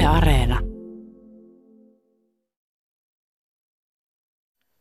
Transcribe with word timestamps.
Yle 0.00 0.08
Areena. 0.08 0.58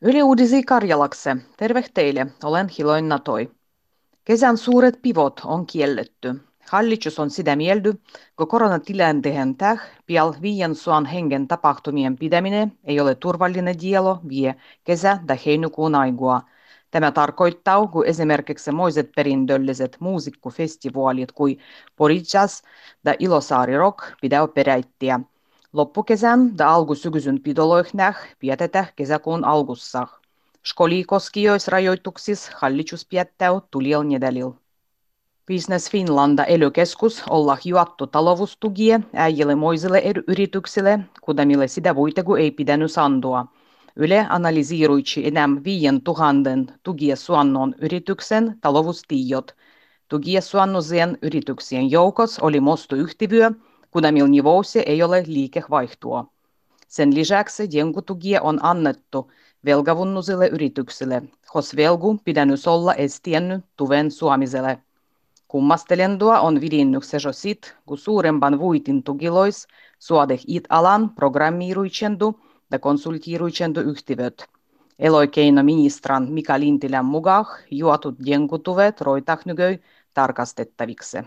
Yle 0.02 0.24
Uudisi 0.24 0.64
Karjalakse. 0.64 1.36
Terve 1.58 1.84
teille, 1.94 2.28
olen 2.44 2.68
Hiloin 2.70 3.10
Natoi. 3.10 3.52
Kesän 4.24 4.58
suuret 4.58 5.02
pivot 5.02 5.42
on 5.46 5.66
kielletty. 5.66 6.36
Hallitus 6.70 7.20
on 7.20 7.30
sitä 7.30 7.56
mieldy, 7.56 7.94
kun 8.36 8.48
koronatilanteen 8.48 9.56
täh 9.58 9.82
pial 10.06 10.34
viien 10.42 10.76
suan 10.76 11.06
hengen 11.06 11.48
tapahtumien 11.48 12.18
pidäminen 12.18 12.72
ei 12.84 13.00
ole 13.00 13.16
turvallinen 13.16 13.82
dielo 13.82 14.20
vie 14.30 14.56
kesä- 14.84 15.20
tai 15.28 15.38
heinäkuun 15.46 15.96
aigua. 15.96 16.42
Tämä 16.92 17.12
tarkoittaa, 17.12 17.88
kun 17.88 18.06
esimerkiksi 18.06 18.72
moiset 18.72 19.10
perindölliset 19.16 19.98
muusikkofestivaalit 20.00 21.32
kuin 21.32 21.60
Porijas 21.96 22.64
ja 23.06 23.16
Ilosaari 23.20 23.78
Rock 23.78 24.00
pitää 24.22 24.48
peräittiä. 24.48 25.20
Loppukesän 25.74 26.52
ja 26.60 26.74
alkusyksyn 26.74 27.42
pidoloihnäh 27.42 28.18
pidetään 28.40 28.88
kesäkuun 28.96 29.46
alkussa. 29.46 30.08
Skolikoskijoisrajoituksissa 30.66 32.52
hallitus 32.56 33.06
piettää 33.06 33.50
tuliel 33.72 34.04
nedälil. 34.04 34.52
Business 35.48 35.92
Finlanda 35.92 36.44
elykeskus 36.44 37.24
olla 37.30 37.58
juottu 37.66 38.08
talovustugie 38.08 39.00
äijille 39.14 39.56
moisille 39.56 40.04
yrityksille, 40.28 41.00
kudamille 41.22 41.68
sitä 41.68 41.96
voitegu 41.96 42.36
ei 42.36 42.52
pitänyt 42.52 42.92
sandua. 42.92 43.46
Yle 43.96 44.26
analysiiruitsi 44.30 45.28
enää 45.28 45.50
viien 45.64 46.02
tuhannen 46.02 46.68
tugiessuannon 46.84 47.76
yrityksen 47.82 48.58
talovustiijot. 48.62 49.56
Tugiessuannosien 50.08 51.18
yrityksien 51.22 51.92
joukos 51.92 52.40
oli 52.40 52.60
mostu 52.60 52.96
yhtivyö, 52.96 53.52
kudamil 53.92 54.28
nivousi 54.28 54.80
ei 54.80 55.04
ole 55.04 55.24
liikevaihtoa. 55.28 56.26
Sen 56.88 57.16
lisäksi 57.16 57.68
jenkutugie 57.72 58.42
on 58.42 58.60
annettu 58.66 59.32
velgavunnusille 59.66 60.48
yrityksille, 60.48 61.22
hos 61.54 61.76
velgu 61.76 62.18
pidännyt 62.26 62.68
olla 62.68 62.94
estiennyt 62.94 63.66
tuven 63.78 64.12
suomiselle. 64.12 64.80
Kummastelendua 65.48 66.40
on 66.40 66.62
vidinnyksessä 66.62 67.32
sit, 67.32 67.76
kun 67.86 67.98
suurempan 67.98 68.60
vuitin 68.60 69.04
tugilois 69.04 69.68
suodeh 70.00 70.42
it-alan 70.48 71.10
programmiiruitsendu 71.10 72.40
ja 72.72 72.80
konsultiiruitsendu 72.80 73.80
yhtiöt. 73.80 74.48
Eloikeino 75.00 75.64
ministran 75.64 76.32
Mika 76.32 76.60
Lintilän 76.60 77.06
mukaan 77.06 77.46
juotut 77.72 78.16
jenkutuvet 78.26 79.02
roitahnygöi 79.02 79.80
tarkastettaviksi. 80.14 81.18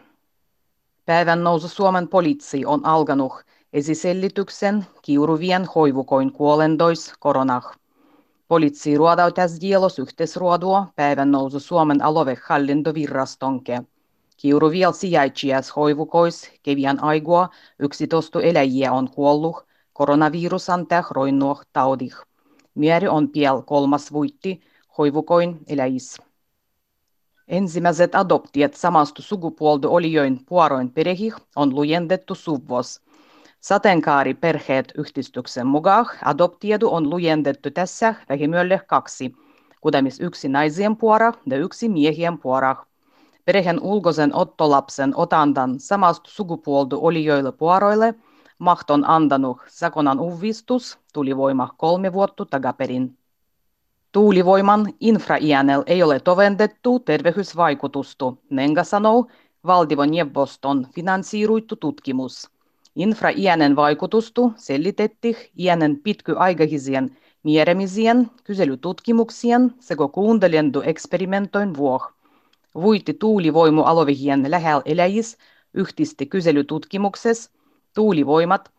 Päivän 1.06 1.44
nousu 1.44 1.68
Suomen 1.68 2.08
poliisi 2.08 2.66
on 2.66 2.86
alkanut 2.86 3.32
esiselityksen 3.72 4.86
kiuruvien 5.02 5.68
hoivukoin 5.74 6.32
kuolendois 6.32 7.12
koronah. 7.18 7.78
Poliisi 8.48 8.96
ruodautas 8.96 9.60
dielos 9.60 9.98
yhteisruodua 9.98 10.86
päivän 10.96 11.30
nousu 11.30 11.60
Suomen 11.60 12.02
alovehallintovirrastonke. 12.02 13.82
Kiuru 14.36 14.70
vielä 14.70 14.92
sijaitsijas 14.92 15.76
hoivukois 15.76 16.50
kevian 16.62 17.02
aigua 17.02 17.48
yksitostu 17.78 18.38
eläjiä 18.38 18.92
on 18.92 19.10
kuollut 19.10 19.71
koronavirusan 20.02 20.86
roinnuoh 21.10 21.62
taudih. 21.72 22.14
Mieri 22.74 23.08
on 23.08 23.28
piel 23.28 23.62
kolmas 23.62 24.12
vuitti 24.12 24.60
hoivukoin 24.98 25.58
eläjis. 25.68 26.18
Ensimmäiset 27.48 28.14
adoptiet 28.14 28.74
samastu 28.74 29.22
sukupuolta 29.22 29.88
olijoin 29.88 30.40
puaroin 30.46 30.90
perehih 30.90 31.34
on 31.56 31.74
lujendettu 31.74 32.34
suvvos. 32.34 33.00
Sateenkaari 33.60 34.34
perheet 34.34 34.92
yhdistyksen 34.98 35.66
mukaan 35.66 36.06
adoptiedu 36.24 36.88
on 36.90 37.10
lujendettu 37.10 37.70
tässä 37.70 38.14
vähimölle 38.28 38.80
kaksi, 38.86 39.32
kudamis 39.80 40.20
yksi 40.20 40.48
naisien 40.48 40.96
puora 40.96 41.32
ja 41.46 41.58
yksi 41.58 41.88
miehien 41.88 42.38
puora. 42.38 42.76
Perheen 43.44 43.80
ulkoisen 43.80 44.34
ottolapsen 44.34 45.12
otandan 45.16 45.80
samasta 45.80 46.30
sukupuolta 46.30 46.96
olijoille 46.96 47.52
puaroille 47.52 48.14
mahton 48.62 49.04
antanut 49.10 49.58
sakonan 49.68 50.20
uvistus 50.20 50.98
tuli 51.12 51.36
voima 51.36 51.68
kolme 51.76 52.12
vuotta 52.12 52.44
takaperin. 52.44 53.18
Tuulivoiman 54.12 54.92
infraiänel 55.00 55.82
ei 55.86 56.02
ole 56.02 56.20
tovendettu 56.20 56.98
terveysvaikutusta, 56.98 58.32
nenga 58.50 58.84
sanoo 58.84 59.26
valtioneuvoston 59.66 60.86
finansiiruittu 60.94 61.76
tutkimus. 61.76 62.50
Infraiänen 62.96 63.76
vaikutustu 63.76 64.52
selitettiin 64.56 65.36
iänen 65.58 66.00
pitkyaikaisien 66.02 67.16
mieremisien, 67.42 68.30
kyselytutkimuksien 68.44 69.74
sekä 69.80 70.08
kuuntelendu 70.12 70.82
eksperimentoin 70.84 71.76
vuoh. 71.76 72.12
Vuitti 72.74 73.14
tuulivoimu 73.14 73.82
alovihien 73.82 74.50
lähellä 74.50 74.82
eläjis 74.84 75.38
yhtisti 75.74 76.26
kyselytutkimuksessa 76.26 77.61
tuulivoimat 77.94 78.72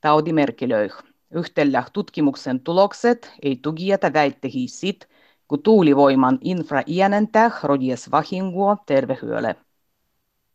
taudimerkilöih. 0.00 0.92
Yhtellä 1.30 1.84
tutkimuksen 1.92 2.60
tulokset 2.60 3.32
ei 3.42 3.56
tugieta 3.56 4.12
väittehi 4.12 4.68
sit, 4.68 5.08
kun 5.48 5.62
tuulivoiman 5.62 6.38
infraiänentää 6.40 7.50
rodies 7.62 8.10
vahingoa 8.10 8.76
tervehyölle. 8.86 9.56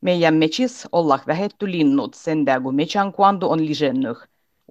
Meidän 0.02 0.34
mechis 0.34 0.88
olla 0.92 1.20
vähetty 1.28 1.72
linnut 1.72 2.14
sen 2.14 2.46
kun 2.64 2.76
mechan 2.76 3.14
kuandu 3.14 3.50
on 3.50 3.66
lisennyt. 3.66 4.18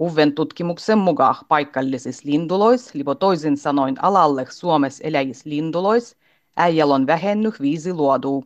Uven 0.01 0.35
tutkimuksen 0.35 0.99
mukaan 0.99 1.35
paikallisissa 1.49 2.23
lindulois, 2.25 2.95
lipo 2.95 3.15
toisin 3.15 3.57
sanoin 3.57 4.05
alalle 4.05 4.47
Suomessa 4.51 5.05
eläjis 5.05 5.47
lindulois, 5.47 6.17
äijäl 6.57 6.91
on 6.91 7.07
vähennyt 7.07 7.61
viisi 7.61 7.93
luoduu. 7.93 8.45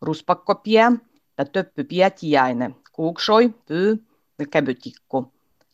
Ruspakkopie 0.00 0.92
ja 1.38 1.44
töppypie 1.44 2.10
tiäine, 2.10 2.70
kuuksoi, 2.92 3.54
pyy 3.66 4.07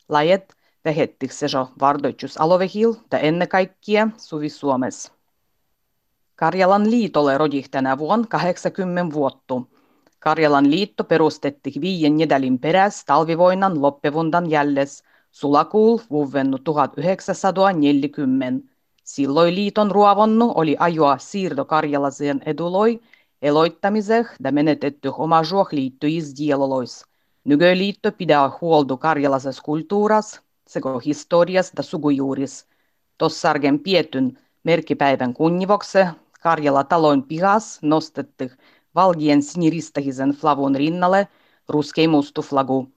Lajet 0.09 0.55
vähettiksejo 0.85 1.69
vardoitjus 1.81 2.41
alovehil 2.41 2.95
ja 3.13 3.19
ennen 3.19 3.49
kaikkea 3.49 4.09
suvi 4.17 4.49
Suomessa. 4.49 5.13
Karjalan 6.37 6.91
liitolle 6.91 7.39
rodih 7.39 7.71
tänä 7.71 7.99
vuonna 7.99 8.27
80 8.27 9.15
vuotta. 9.15 9.55
Karjalan 10.19 10.71
liitto 10.71 11.05
perustettiin 11.05 11.81
viien 11.81 12.17
nedälin 12.17 12.59
peräs 12.59 13.05
talvivoinan 13.05 13.83
loppevundan 13.83 14.51
jälles 14.51 15.03
sulakuul 15.31 15.99
vuovennu 16.11 16.59
1940. 16.59 18.69
Silloin 19.05 19.55
liiton 19.55 19.91
ruovonnu 19.91 20.53
oli 20.55 20.77
ajoa 20.79 21.19
siirto 21.19 21.65
karjalaseen 21.65 22.43
eduloi 22.47 23.01
eloittamiseh 23.43 24.27
ja 24.45 24.53
menetetty 24.53 25.13
omaisuus 25.19 25.73
liittyis 25.73 26.35
dielolois. 26.39 27.05
Nykyliitto 27.44 28.12
pitää 28.12 28.50
huolta 28.60 28.97
karjalasessa 28.97 29.62
kulttuuras 29.62 30.41
sekä 30.66 30.88
historias 31.05 31.72
ja 31.77 31.82
sukujuuris. 31.82 32.66
Tossargen 33.19 33.81
pietyn 33.81 34.38
merkkipäivän 34.65 35.34
kunnivokse 35.34 36.09
Karjala 36.43 36.84
talon 36.84 37.22
pihas 37.22 37.78
nostettu 37.82 38.44
valgien 38.94 39.43
siniristahisen 39.43 40.31
flavun 40.31 40.75
rinnalle 40.75 41.28
ruskei 41.69 42.09
mustu 42.09 42.43
flagu. 42.43 42.88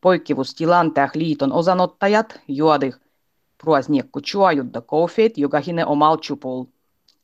Poikkivustilanteeh 0.00 1.10
liiton 1.14 1.52
osanottajat 1.52 2.40
juodih 2.48 2.94
pruasniekku 3.62 4.20
chuajudda 4.20 4.80
kofet 4.80 5.38
jokahine 5.38 5.86
omal 5.86 6.16
chupul. 6.16 6.64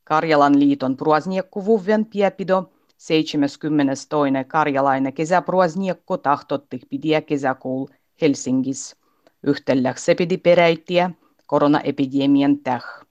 Karjalan 0.04 0.60
liiton 0.60 0.96
pruasniekkuvuven 0.96 2.06
piepido 2.06 2.70
72. 2.96 3.68
karjalainen 4.46 5.12
kesäpruasniekko 5.12 6.16
tahtotti 6.16 6.80
pidiä 6.90 7.20
kesäkuul 7.20 7.86
Helsingissä. 8.20 8.96
Se 9.96 10.14
pidi 10.14 10.38
peräittiä 10.38 11.10
koronaepidemian 11.46 12.58
täh. 12.58 13.03